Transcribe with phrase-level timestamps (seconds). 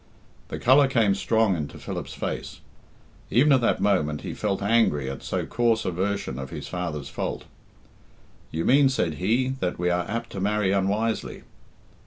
[0.47, 2.61] The colour came strong into Philip's face.
[3.29, 7.09] Even at that moment he felt angry at so coarse a version of his father's
[7.09, 7.43] fault.
[8.49, 11.43] "You mean," said he, "that we are apt to marry unwisely."